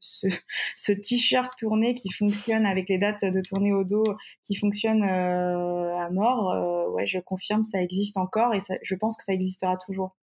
[0.00, 0.26] ce,
[0.76, 5.96] ce t-shirt tourné qui fonctionne avec les dates de tournée au dos, qui fonctionne euh,
[5.96, 9.76] à mort, ouais, je confirme, ça existe encore et ça, je pense que ça existera
[9.76, 10.16] toujours.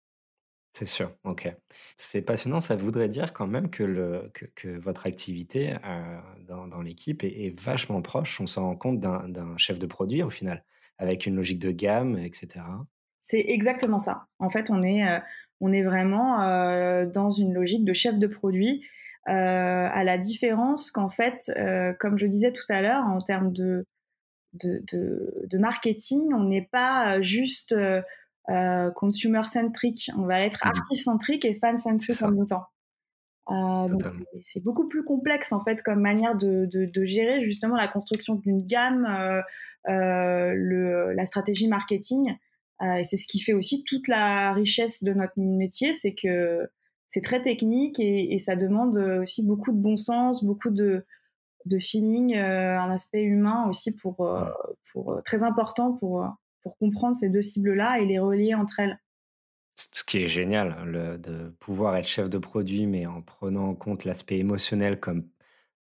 [0.77, 1.49] C'est sûr, OK.
[1.97, 5.77] C'est passionnant, ça voudrait dire quand même que le que que votre activité,
[6.41, 10.25] dans dans l'équipe est est vachement proche, on s'en rend compte d'un chef de produit
[10.25, 10.65] au final,
[10.99, 12.85] avec une logique de gamme et cetera.
[13.21, 14.27] C'est exactement ça.
[14.41, 15.05] En fait, on est,
[15.61, 18.83] on est vraiment euh, dans une logique de chef de produit,
[19.29, 19.33] euh,
[19.93, 23.87] à la différence qu'en fait, euh, comme je disais tout à l'heure, en termes de,
[24.55, 27.75] de, de, de marketing, on n'est pas juste
[28.95, 32.67] consumer-centric, on va être Mmh artist-centric et fan-centric en même temps.
[33.51, 33.87] Euh,
[34.33, 37.89] c'est- c'est beaucoup plus complexe en fait comme manière de, de, de gérer justement la
[37.89, 39.43] construction d'une gamme, euh,
[39.91, 42.37] euh, le, la stratégie marketing.
[42.83, 46.69] Euh, et c'est ce qui fait aussi toute la richesse de notre métier, c'est que
[47.07, 51.05] c'est très technique et, et ça demande aussi beaucoup de bon sens, beaucoup de,
[51.67, 54.45] de feeling, euh, un aspect humain aussi pour, euh,
[54.93, 56.29] pour euh, très important pour, euh,
[56.63, 58.99] pour comprendre ces deux cibles-là et les relier entre elles.
[59.77, 63.71] Ce qui est génial, hein, le de pouvoir être chef de produit, mais en prenant
[63.71, 65.29] en compte l'aspect émotionnel comme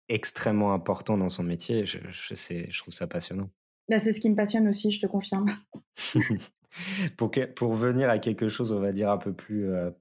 [0.08, 3.50] extrêmement important dans son métier, je je sais je trouve ça passionnant.
[3.90, 5.54] Là, c'est ce qui me passionne aussi, je te confirme.
[7.18, 9.96] Pour que pour venir à quelque chose, on va dire un peu plus, heu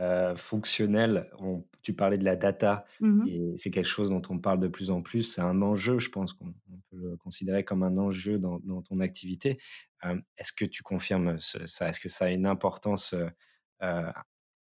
[0.00, 3.26] heu, fonctionnel, on tu parlais de la data Mhm.
[3.26, 5.22] et c'est quelque chose dont on parle de plus en plus.
[5.22, 8.82] C'est un enjeu, je pense qu'on on peut le considérer comme un enjeu dans dans
[8.82, 9.58] ton activité.
[10.02, 11.88] Hem, est-ce que tu confirmes ce ça?
[11.90, 13.14] Est-ce que ça a une importance,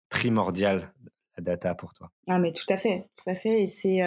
[0.09, 0.95] primordiale,
[1.37, 2.11] la data pour toi?
[2.27, 4.01] Ah mais tout à fait, tout à fait et c'est,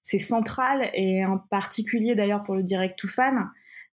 [0.00, 3.50] c'est central et en particulier d'ailleurs pour le direct to fan,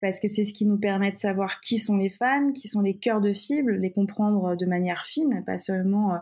[0.01, 2.81] parce que c'est ce qui nous permet de savoir qui sont les fans, qui sont
[2.81, 6.19] les cœurs de cible, les comprendre de manière fine, pas seulement, heu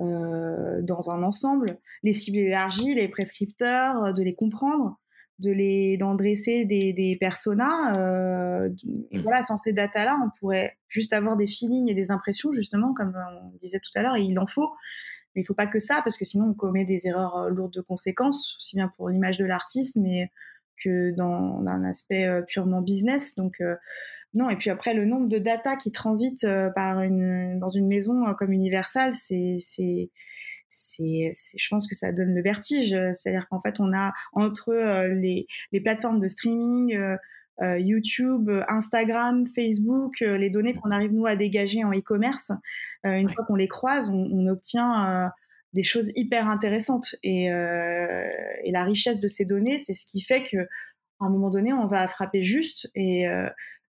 [0.00, 4.98] heu, dans un ensemble, les cibles élargies, les prescripteurs, heu, de les comprendre,
[5.38, 7.94] de les d'en dresser des des personas,
[9.10, 9.22] et Mmh.
[9.22, 13.16] voilà, sans ces datas-là, on pourrait juste avoir des feelings et des impressions justement comme,
[13.42, 14.70] on disait tout à l'heure et il en faut.
[15.34, 17.72] Mais il faut pas que ça, parce que sinon on commet des erreurs euh, lourdes
[17.74, 20.30] de conséquences, aussi bien pour l'image de l'artiste, mais
[20.82, 23.34] que dans un aspect euh, purement business.
[23.34, 23.76] Donc euh,
[24.34, 27.88] non, et puis après le nombre de data qui transitent euh, par une, dans une
[27.88, 30.10] maison comme Universal, c'est, c'est,
[30.68, 32.94] c'est, je pense que ça donne le vertige.
[33.12, 34.72] C'est-à-dire qu'en fait, on a entre
[35.08, 36.94] les, les plateformes de streaming,
[37.62, 42.52] euh, YouTube, Instagram, Facebook, les données qu'on arrive nous à dégager en e-commerce,
[43.04, 43.32] une Ouais.
[43.34, 45.30] fois qu'on les croise, on, on obtient
[45.72, 47.14] des choses hyper intéressantes.
[47.22, 48.26] Et, euh,
[48.64, 50.58] et la richesse de ces données, c'est ce qui fait que
[51.20, 53.48] à un moment donné, on va frapper juste et, euh,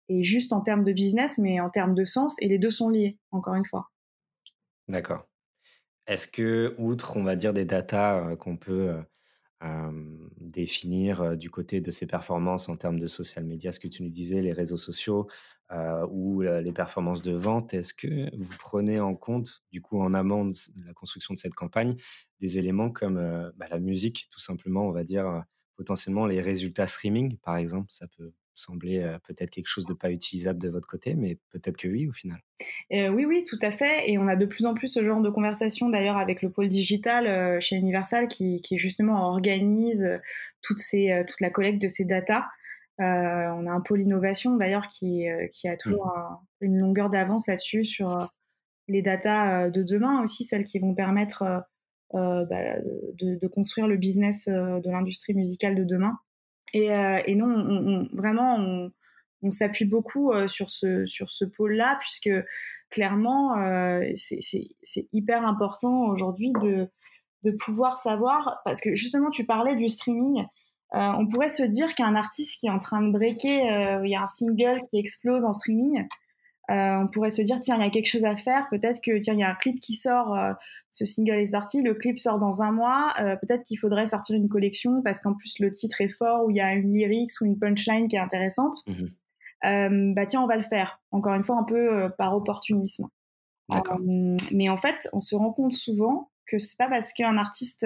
[0.10, 2.90] et juste en termes de business, mais en termes de sens, et les deux sont
[2.90, 3.90] liés, encore une fois.
[4.90, 5.28] D'accord.
[6.08, 8.98] Est-ce que, outre, on va dire, des datas, heu, qu'on peut,
[10.40, 14.04] définir, heu, du côté de ses performances en termes de social media, ce que tu
[14.04, 15.28] nous disais, les réseaux sociaux,
[15.72, 20.14] heu, ou, les performances de vente, est-ce que vous prenez en compte, du coup, en
[20.14, 20.54] amont de
[20.86, 21.96] la construction de cette campagne,
[22.40, 25.44] des éléments comme, bah, la musique, tout simplement, on va dire,
[25.78, 27.88] potentiellement les résultats streaming, par exemple?
[27.90, 31.88] Ça peut semblait peut-être quelque chose de pas utilisable de votre côté, mais peut-être que
[31.88, 32.40] oui au final.
[32.92, 34.10] oui, oui, tout à fait.
[34.10, 36.70] Et on a de plus en plus ce genre de conversation d'ailleurs avec le pôle
[36.70, 40.16] digital chez Universal qui, qui, justement organise
[40.62, 42.46] toutes ces, toute la collecte de ces datas.
[43.00, 43.04] on
[43.68, 46.66] a un pôle innovation d'ailleurs qui, qui a toujours mmh.
[46.66, 48.30] une longueur d'avance là-dessus sur
[48.88, 51.64] les datas de demain aussi, celles qui vont permettre
[52.14, 52.76] euh, bah,
[53.20, 56.18] de, construire le business de l'industrie musicale de demain.
[56.74, 58.92] Et, euh, et non, vraiment,
[59.42, 62.30] on, s'appuie beaucoup sur ce, sur ce pôle-là, puisque
[62.92, 63.56] clairement,
[64.16, 66.88] c'est hyper important aujourd'hui de,
[67.44, 70.46] de pouvoir savoir, parce que justement, tu parlais du streaming.
[70.92, 74.22] on pourrait se dire qu'un artiste qui est en train de breaker, il y a
[74.22, 76.08] un single qui explose en streaming,
[76.72, 78.68] euh, on pourrait se dire tiens il y a quelque chose à faire.
[78.70, 80.54] Peut-être que tiens il y a un clip qui sort euh,
[80.90, 81.82] ce single est sorti.
[81.82, 83.14] Le clip sort dans un mois.
[83.20, 86.50] Euh, peut-être qu'il faudrait sortir une collection parce qu'en plus le titre est fort ou
[86.50, 88.78] il y a une lyrics ou une punchline qui est intéressante.
[88.88, 89.08] Mmh
[90.16, 91.00] bah tiens on va le faire.
[91.12, 93.08] Encore une fois un peu par opportunisme.
[94.52, 97.86] Mais en fait on se rend compte souvent que c'est pas parce qu'un artiste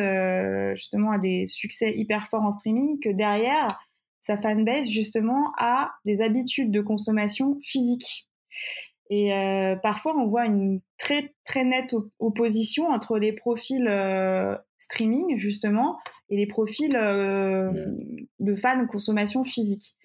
[0.76, 3.78] justement a des succès hyper forts en streaming que derrière
[4.22, 8.30] sa fanbase justement a des habitudes de consommation physique
[9.10, 15.38] et euh, parfois, on voit une très très nette opposition entre les profils euh, streaming
[15.38, 15.98] justement
[16.30, 17.72] et les profils euh,
[18.40, 19.96] de fans de consommation physique.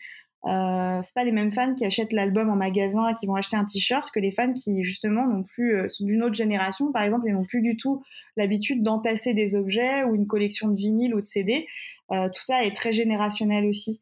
[0.46, 3.56] Euh, c'est pas les mêmes fans qui achètent l'album en magasin et qui vont acheter
[3.56, 7.28] un t-shirt que les fans qui justement n'ont plus sont d'une autre génération par exemple
[7.28, 8.02] et n'ont plus du tout
[8.36, 11.66] l'habitude d'entasser des objets ou une collection de vinyles ou de CD.
[12.08, 14.00] tout ça est très générationnel aussi.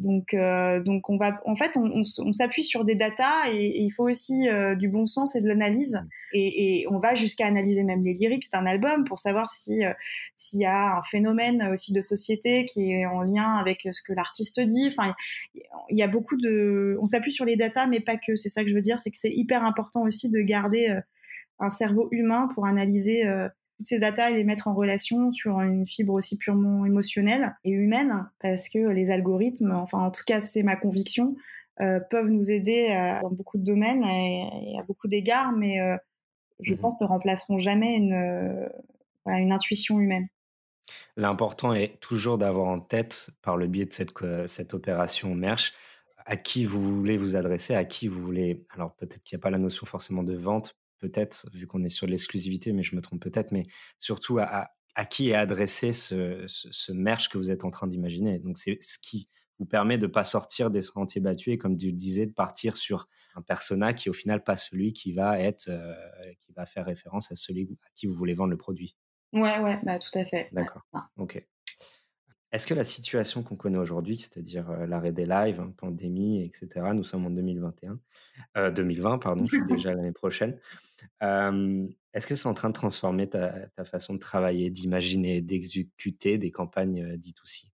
[0.00, 4.08] Donc, euh, donc on va, en fait, on, s'appuie sur des datas et, il faut
[4.08, 5.96] aussi euh, du bon sens et de l'analyse.
[5.96, 6.08] Mm.
[6.32, 9.92] Et, on va jusqu'à analyser même les lyrics d'un album pour savoir si euh,
[10.36, 14.14] s'il y a un phénomène aussi de société qui est en lien avec ce que
[14.14, 14.88] l'artiste dit.
[14.88, 15.14] Enfin,
[15.90, 18.36] il y a beaucoup de, on s'appuie sur les datas, mais pas que.
[18.36, 20.98] C'est ça que je veux dire, c'est que c'est hyper important aussi de garder
[21.58, 23.24] un cerveau humain pour analyser
[23.80, 27.70] toutes ces datas et les mettre en relation sur une fibre aussi purement émotionnelle et
[27.70, 31.34] humaine, parce que les algorithmes, enfin en tout cas c'est ma conviction,
[31.80, 35.96] euh, peuvent nous aider euh, dans beaucoup de domaines et, à beaucoup d'égards, mais euh,
[36.60, 38.68] je mmh pense ne remplaceront jamais une,
[39.24, 40.28] une intuition humaine.
[41.16, 44.12] L'important est toujours d'avoir en tête, par le biais de cette,
[44.46, 45.72] cette opération MERCH,
[46.26, 48.66] à qui vous voulez vous adresser, à qui vous voulez.
[48.74, 51.88] Alors peut-être qu'il n'y a pas la notion forcément de vente, peut-être, vu qu'on est
[51.88, 53.66] sur l'exclusivité, mais je me trompe peut-être, mais
[53.98, 54.70] surtout à,
[55.08, 58.38] qui est adressé ce, ce, merch que vous êtes en train d'imaginer.
[58.38, 61.76] Donc, c'est ce qui vous permet de ne pas sortir des sentiers battus et, comme
[61.76, 65.68] tu disais, de partir sur un persona qui, au final, pas celui qui va être,
[65.68, 65.94] euh,
[66.40, 68.96] qui va faire référence à celui à qui vous voulez vendre le produit.
[69.32, 70.48] Ouais, ouais, bah, tout à fait.
[70.52, 70.82] D'accord.
[71.16, 71.46] Ok.
[72.52, 76.86] Est-ce que la situation qu'on connaît aujourd'hui, c'est-à-dire euh, l'arrêt des lives, hein, pandémie, etc.,
[76.94, 78.00] nous sommes en 2021,
[78.72, 80.58] 2020, euh, pardon, je suis déjà l'année prochaine.
[81.20, 87.04] Est-ce que c'est en train de transformer ta, façon de travailler, d'imaginer, d'exécuter des campagnes
[87.04, 87.70] euh, dites aussi?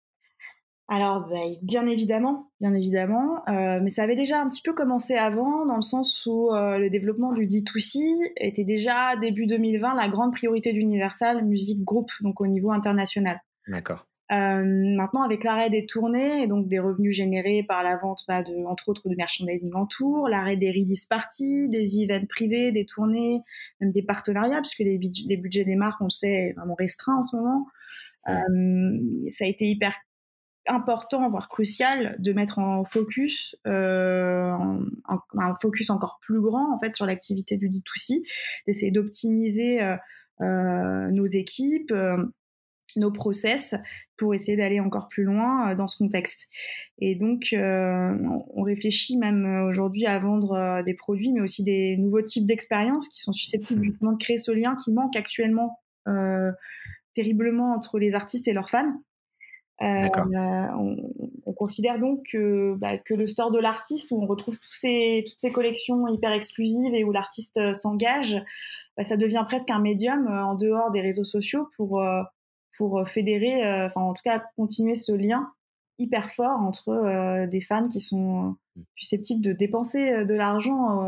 [0.89, 5.65] Alors, bah, bien évidemment, bien évidemment, mais ça avait déjà un petit peu commencé avant,
[5.65, 8.03] dans le sens où le développement du D2C
[8.37, 13.41] était déjà début 2020 la grande priorité d'Universal Music Group, donc au niveau international.
[13.67, 14.07] D'accord.
[14.33, 14.65] Euh,
[14.97, 18.65] maintenant, avec l'arrêt des tournées et donc des revenus générés par la vente, bah, de,
[18.65, 23.41] entre autres, de merchandising en tour, l'arrêt des release parties, des events privés, des tournées,
[23.81, 27.23] même des partenariats, puisque les, les budgets des marques, on le sait, vraiment restreints en
[27.23, 27.67] ce moment.
[28.29, 29.95] Euh, ça a été hyper
[30.67, 34.57] important, voire crucial, de mettre en focus euh,
[35.39, 38.23] un focus encore plus grand en fait sur l'activité du D2C,
[38.67, 39.81] d'essayer d'optimiser
[40.41, 41.93] nos équipes,
[42.97, 43.75] nos process
[44.17, 46.49] pour essayer d'aller encore plus loin euh, dans ce contexte.
[46.99, 48.17] Et donc, euh,
[48.55, 53.09] on réfléchit même euh, aujourd'hui à vendre des produits, mais aussi des nouveaux types d'expériences
[53.09, 53.85] qui sont susceptibles mmh.
[53.85, 55.81] justement de créer ce lien qui manque actuellement
[57.15, 58.93] terriblement entre les artistes et leurs fans.
[59.81, 65.25] on, considère donc que, bah, que le store de l'artiste, où on retrouve tous ces,
[65.27, 68.37] toutes ces collections hyper exclusives et où l'artiste s'engage,
[68.99, 72.03] bah, ça devient presque un médium en dehors des réseaux sociaux pour
[72.77, 75.53] pour euh, fédérer, euh, enfin en tout cas continuer ce lien
[75.99, 78.83] hyper fort entre euh, des fans qui sont mmh.
[78.97, 80.99] susceptibles de dépenser de l'argent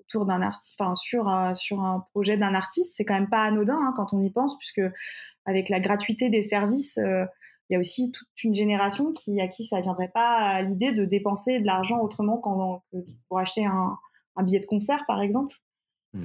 [0.00, 3.76] autour d'un artiste, enfin sur sur un projet d'un artiste, c'est quand même pas anodin
[3.76, 4.82] hein, quand on y pense, puisque
[5.44, 9.64] avec la gratuité des services, il y a aussi toute une génération qui à qui
[9.64, 12.82] ça viendrait pas à l'idée de dépenser de l'argent autrement qu'en,
[13.28, 13.98] pour acheter un,
[14.36, 15.56] un, billet de concert par exemple.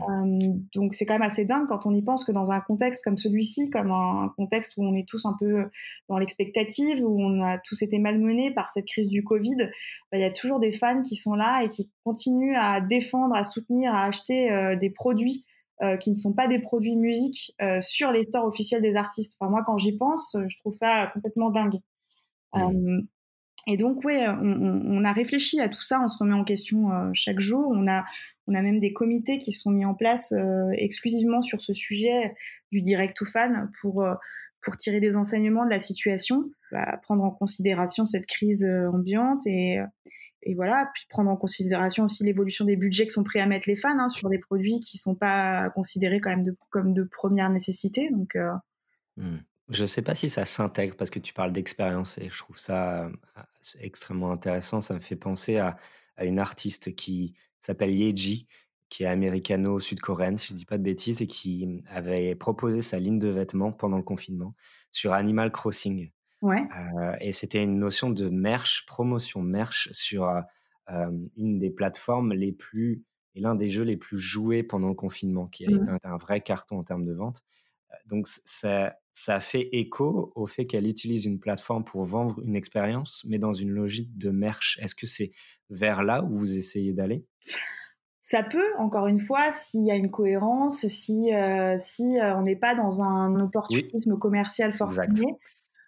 [0.01, 0.67] Mmh.
[0.73, 3.17] donc c'est quand même assez dingue quand on y pense que dans un contexte comme
[3.17, 5.65] celui-ci, comme un, contexte où on est tous un peu
[6.09, 10.21] dans l'expectative, où on a tous été malmenés par cette crise du Covid, bah, il
[10.21, 13.93] y a toujours des fans qui sont là et qui continuent à défendre, à soutenir,
[13.93, 15.45] à acheter des produits
[15.99, 19.35] qui ne sont pas des produits musique sur les stores officiels des artistes.
[19.39, 21.79] Enfin, moi, quand j'y pense, je trouve ça complètement dingue.
[22.53, 23.01] Mmh.
[23.67, 26.89] et donc, oui, on, on, a réfléchi à tout ça, on se remet en question
[27.13, 27.67] chaque jour.
[27.71, 28.05] On a
[28.47, 32.35] on a même des comités qui sont mis en place euh, exclusivement sur ce sujet
[32.71, 34.15] du direct to fan pour euh,
[34.61, 39.45] pour tirer des enseignements de la situation, bah, prendre en considération cette crise euh, ambiante
[39.45, 39.79] et
[40.45, 43.69] et voilà, puis prendre en considération aussi l'évolution des budgets que sont prêts à mettre
[43.69, 47.49] les fans hein, sur des produits qui sont pas considérés quand même comme de première
[47.49, 48.09] nécessité.
[48.11, 48.35] Donc,
[49.15, 49.37] mmh.
[49.69, 52.57] Je ne sais pas si ça s'intègre parce que tu parles d'expérience et je trouve
[52.57, 53.09] ça
[53.79, 54.81] extrêmement intéressant.
[54.81, 55.77] Ça me fait penser à,
[56.17, 58.47] à une artiste qui s'appelle Yeji,
[58.89, 62.81] qui est américano-sud-coréenne, si je ne dis pas de bêtises, et qui mmh, avait proposé
[62.81, 64.51] sa ligne de vêtements pendant le confinement
[64.91, 66.11] sur Animal Crossing.
[66.41, 66.61] Ouais.
[66.77, 72.51] Euh, et c'était une notion de merch, promotion merch sur euh, une des plateformes les
[72.51, 73.03] plus
[73.35, 75.75] et l'un des jeux les plus joués pendant le confinement, qui a mmh.
[75.75, 77.41] été un, vrai carton en termes de vente.
[77.91, 82.55] Euh, donc ça, ça fait écho au fait qu'elle utilise une plateforme pour vendre une
[82.55, 84.77] expérience, mais dans une logique de merch.
[84.81, 85.31] Est-ce que c'est
[85.71, 87.25] vers là où vous essayez d'aller?
[88.19, 92.43] Ça peut, encore une fois, s'il y a une cohérence, si, euh, si euh, on
[92.43, 95.39] n'est pas dans un opportunisme commercial forcément.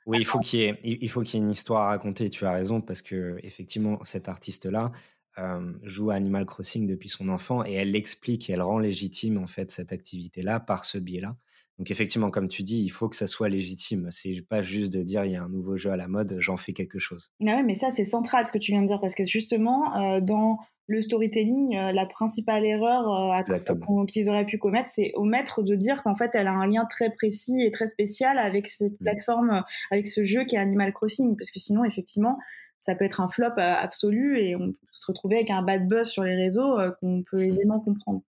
[0.06, 2.30] Oui, il faut qu'il y, ait, il faut qu'il y ait une histoire à raconter,
[2.30, 4.92] tu as raison, parce que effectivement, cet artiste-là
[5.38, 9.48] euh, joue à Animal Crossing depuis son enfant et elle l'explique, elle rend légitime en
[9.48, 11.36] fait cette activité-là par ce biais-là.
[11.78, 14.08] Donc effectivement, comme tu dis, il faut que ça soit légitime.
[14.12, 16.56] C'est pas juste de dire il y a un nouveau jeu à la mode, j'en
[16.56, 17.34] fais quelque chose.
[17.46, 20.22] Ah mais ça c'est central ce que tu viens de dire parce que justement euh,
[20.22, 25.76] dans le storytelling, euh, la principale erreur euh, qu'ils auraient pu commettre, c'est omettre de
[25.76, 29.04] dire qu'en fait elle a un lien très précis et très spécial avec cette mmh.
[29.04, 32.38] plateforme, avec ce jeu qui est Animal Crossing, parce que sinon effectivement
[32.78, 36.08] ça peut être un flop absolu et on peut se retrouver avec un bad buzz
[36.08, 38.22] sur les réseaux qu'on peut aisément comprendre.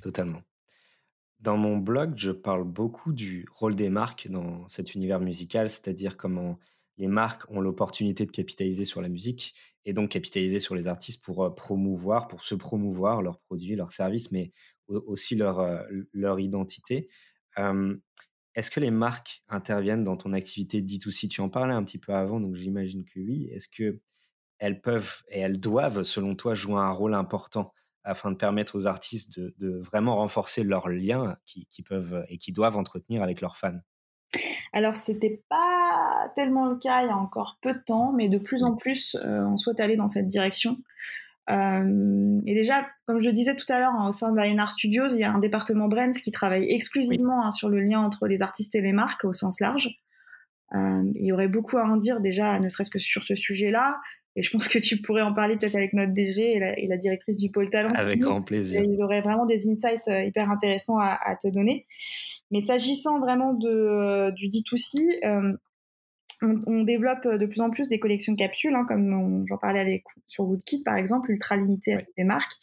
[0.00, 0.40] Totalement.
[1.40, 6.16] Dans mon blog, je parle beaucoup du rôle des marques dans cet univers musical, c'est-à-dire
[6.16, 6.58] comment
[7.00, 9.54] les marques ont l'opportunité de capitaliser sur la musique
[9.86, 13.90] et donc capitaliser sur les artistes pour euh, promouvoir, pour se promouvoir leurs produits, leurs
[13.90, 14.52] services, mais
[14.88, 15.82] aussi leur, euh,
[16.12, 17.08] leur identité.
[18.54, 22.12] Est-ce que les marques interviennent dans ton activité D2C Tu en parlais un petit peu
[22.12, 23.48] avant, donc j'imagine que oui.
[23.52, 24.00] Est-ce que
[24.58, 27.72] elles peuvent et elles doivent, selon toi, jouer un rôle important
[28.04, 32.76] afin de permettre aux artistes de, vraiment renforcer leurs liens qui, peuvent et qui doivent
[32.76, 33.80] entretenir avec leurs fans?
[34.72, 38.38] Alors, c'était pas tellement le cas il y a encore peu de temps, mais de
[38.38, 40.78] plus en plus, euh, on souhaite aller dans cette direction.
[41.50, 45.08] Euh, et déjà, comme je le disais tout à l'heure, hein, au sein d'Aenar Studios,
[45.08, 48.42] il y a un département Brands qui travaille exclusivement hein, sur le lien entre les
[48.42, 49.88] artistes et les marques au sens large.
[50.74, 54.00] Euh, il y aurait beaucoup à en dire déjà, ne serait-ce que sur ce sujet-là.
[54.36, 57.36] Et je pense que tu pourrais en parler peut-être avec notre DG et la, directrice
[57.36, 57.92] du pôle talent.
[57.94, 58.82] Avec grand plaisir.
[58.82, 61.86] ils auraient vraiment des insights euh, hyper intéressants à, te donner.
[62.50, 65.56] Mais s'agissant vraiment de, euh, du D2C, euh,
[66.42, 70.44] on, développe de plus en plus des collections capsules, hein, comme j'en parlais avec sur
[70.44, 72.54] Woodkit par exemple, ultra limitées avec des marques.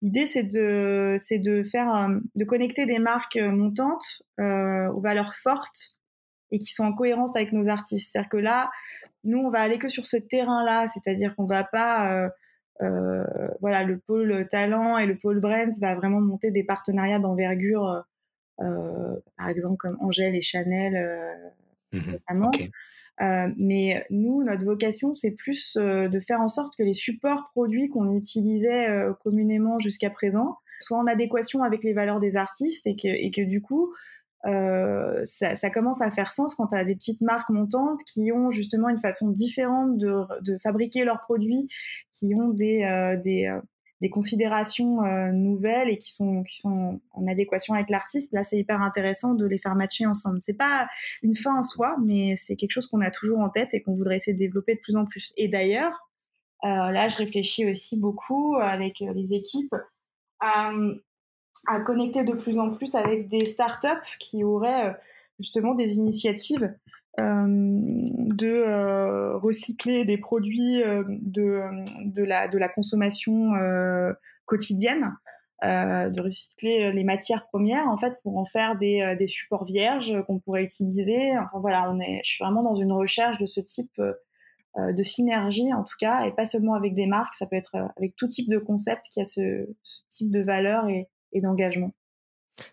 [0.00, 5.98] L'idée c'est de c'est de faire de connecter des marques montantes aux valeurs fortes
[6.52, 8.12] et qui sont en cohérence avec nos artistes.
[8.12, 8.70] C'est-à-dire que là,
[9.26, 12.28] nous, on va aller que sur ce terrain-là, c'est-à-dire qu'on va pas, euh,
[12.82, 13.24] euh,
[13.60, 18.04] voilà, le pôle talent et le pôle brands va vraiment monter des partenariats d'envergure,
[18.60, 20.94] euh, par exemple comme Angèle et Chanel
[21.92, 22.50] mmh récemment.
[23.56, 28.14] mais nous, notre vocation, c'est plus de faire en sorte que les supports produits qu'on
[28.14, 28.88] utilisait
[29.22, 33.40] communément jusqu'à présent soient en adéquation avec les valeurs des artistes et que, et que
[33.40, 33.94] du coup,
[34.46, 38.50] euh, ça, commence à faire sens quand tu as des petites marques montantes qui ont
[38.50, 41.68] justement une façon différente de, fabriquer leurs produits,
[42.12, 45.00] qui ont des, euh, euh, considérations
[45.32, 46.44] nouvelles et qui sont,
[47.12, 48.32] en adéquation avec l'artiste.
[48.32, 50.40] Là, c'est hyper intéressant de les faire matcher ensemble.
[50.40, 50.86] C'est pas
[51.22, 53.94] une fin en soi, mais c'est quelque chose qu'on a toujours en tête et qu'on
[53.94, 55.32] voudrait essayer de développer de plus en plus.
[55.36, 56.08] Et d'ailleurs,
[56.62, 59.74] là, je réfléchis aussi beaucoup avec les équipes
[60.38, 60.70] à
[61.66, 64.92] à connecter de plus en plus avec des startups qui auraient euh,
[65.40, 66.74] justement des initiatives
[67.18, 71.62] euh, de euh, recycler des produits de,
[72.04, 73.50] de, la, de la consommation
[74.44, 75.16] quotidienne,
[75.62, 80.38] de recycler les matières premières en fait pour en faire des, des supports vierges qu'on
[80.38, 81.38] pourrait utiliser.
[81.38, 84.00] Enfin voilà, on est, je suis vraiment dans une recherche de ce type
[84.78, 88.14] de synergie en tout cas, et pas seulement avec des marques, ça peut être avec
[88.16, 91.92] tout type de concept qui a ce, ce type de valeur et, et d'engagement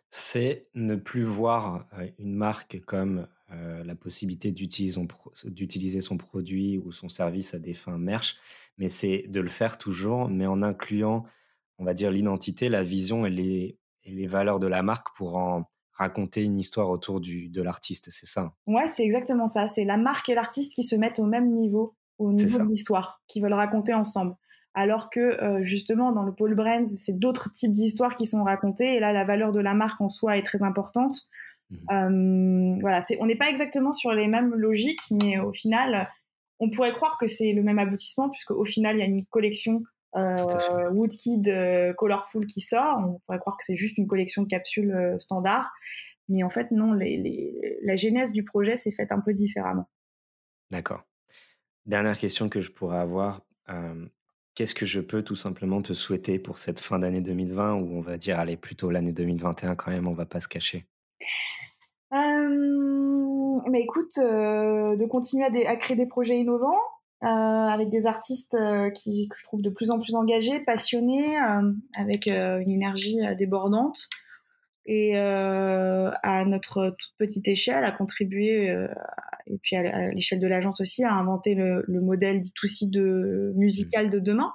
[0.09, 1.87] C'est ne plus voir
[2.17, 3.27] une marque comme
[3.85, 8.37] la possibilité d'utiliser son, produit ou son service à des fins merch,
[8.77, 11.25] mais c'est de le faire toujours, mais en incluant,
[11.77, 15.37] on va dire, l'identité, la vision et les, et les valeurs de la marque pour
[15.37, 19.67] en raconter une histoire autour du, de l'artiste, c'est ça Ouais, c'est exactement ça.
[19.67, 23.21] C'est la marque et l'artiste qui se mettent au même niveau, au niveau de l'histoire,
[23.27, 24.35] qui veulent raconter ensemble.
[24.73, 28.95] Alors que euh, justement, dans le pôle Brands, c'est d'autres types d'histoires qui sont racontées.
[28.95, 31.15] Et là, la valeur de la marque en soi est très importante.
[31.69, 36.09] Mmh euh, voilà, on n'est pas exactement sur les mêmes logiques, mais au final,
[36.59, 39.25] on pourrait croire que c'est le même aboutissement, puisque au final, il y a une
[39.25, 39.83] collection
[40.15, 42.99] euh, Woodkid euh, Colorful qui sort.
[42.99, 45.71] On pourrait croire que c'est juste une collection de capsules euh, standard.
[46.29, 49.89] Mais en fait, non, la genèse du projet s'est faite un peu différemment.
[50.71, 51.03] D'accord.
[51.85, 53.41] Dernière question que je pourrais avoir.
[54.55, 58.01] Qu'est-ce que je peux tout simplement te souhaiter pour cette fin d'année 2020 ou on
[58.01, 60.85] va dire, allez, plutôt l'année 2021 quand même, on va pas se cacher?
[63.71, 66.77] Mais écoute, de continuer à, créer des projets innovants,
[67.23, 71.39] euh, avec des artistes euh, qui, que je trouve de plus en plus engagés, passionnés,
[71.39, 74.09] euh, avec une énergie débordante
[74.85, 78.67] et à notre toute petite échelle, à contribuer,
[79.47, 84.09] et puis à, l'échelle de l'agence aussi, à inventer le, modèle dit aussi de musical
[84.09, 84.51] de demain,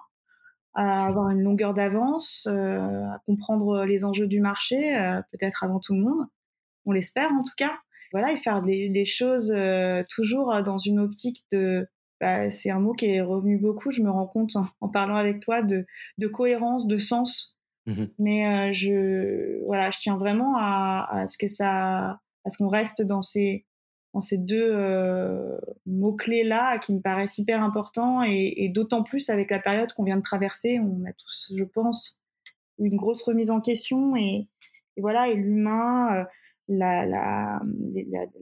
[0.75, 4.93] à avoir une longueur d'avance, à comprendre les enjeux du marché,
[5.33, 6.27] peut-être avant tout le monde,
[6.85, 7.79] on l'espère en tout cas.
[8.13, 9.55] Voilà, et faire des choses
[10.11, 11.87] toujours dans une optique de
[12.21, 15.41] bah, c'est un mot qui est revenu beaucoup, je me rends compte en, parlant avec
[15.41, 15.87] toi de,
[16.19, 17.58] de, cohérence, de sens.
[17.89, 22.59] Mmh Mais euh, je, voilà, je tiens vraiment à, à ce que ça, à ce
[22.59, 23.65] qu'on reste dans ces,
[24.13, 29.51] dans ces deux euh, mots-clés-là qui me paraissent hyper importants et, et d'autant plus avec
[29.51, 30.79] la période qu'on vient de traverser.
[30.79, 32.19] On a tous, je pense,
[32.79, 34.49] une grosse remise en question et,
[34.99, 36.25] et voilà, et l'humain, euh,
[36.69, 37.63] la, la,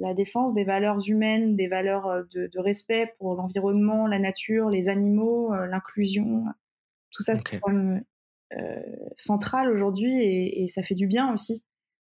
[0.01, 4.89] la, défense des valeurs humaines, des valeurs de, de respect pour l'environnement, la nature, les
[4.89, 6.45] animaux, l'inclusion,
[7.13, 8.03] tout ça c'est quand même
[8.53, 8.81] euh,
[9.17, 11.65] central aujourd'hui et, et, ça fait du bien aussi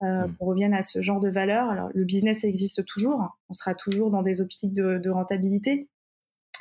[0.02, 0.36] euh, mmh.
[0.36, 1.68] qu'on revienne à ce genre de valeurs.
[1.68, 5.88] Alors le business existe toujours, on sera toujours dans des optiques de, de rentabilité.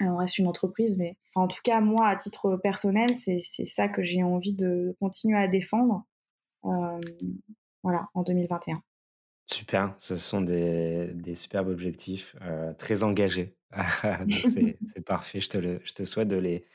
[0.01, 4.03] on reste une entreprise, mais en tout cas moi à titre personnel, c'est ça que
[4.03, 6.05] j'ai envie de continuer à défendre.
[6.65, 6.99] Euh,
[7.83, 8.81] voilà, en 2021.
[9.47, 13.55] Super, ce sont des, superbes objectifs, euh, très engagés.
[14.29, 16.65] c'est parfait, je te, je te souhaite de les,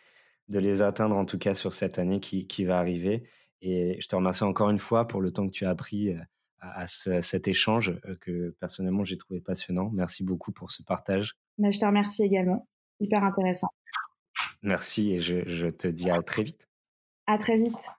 [0.49, 3.25] de les atteindre en tout cas sur cette année qui, qui va arriver.
[3.63, 6.21] Et je te remercie encore une fois pour le temps que tu as pris euh,
[6.61, 9.91] à, cet échange euh, que personnellement j'ai trouvé passionnant.
[9.93, 11.37] Merci beaucoup pour ce partage.
[11.59, 12.69] Mais je te remercie également,
[13.01, 13.69] hyper intéressant.
[14.63, 16.69] Merci et je, je te dis à très vite.
[17.27, 17.91] À très vite.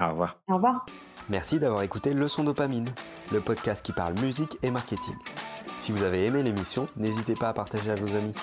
[0.00, 0.40] Au revoir.
[0.48, 0.86] Au revoir.
[1.28, 2.88] Merci d'avoir écouté Leçon Dopamine,
[3.32, 5.14] le podcast qui parle musique et marketing.
[5.78, 8.34] Si vous avez aimé l'émission, n'hésitez pas à partager à vos amis.